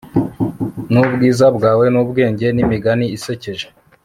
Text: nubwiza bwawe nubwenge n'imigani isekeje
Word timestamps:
nubwiza 0.91 1.45
bwawe 1.57 1.85
nubwenge 1.93 2.47
n'imigani 2.55 3.05
isekeje 3.17 3.67